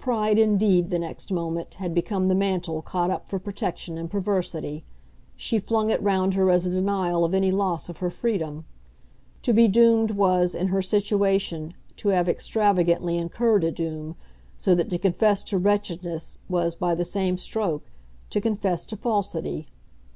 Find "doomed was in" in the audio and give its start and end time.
9.68-10.66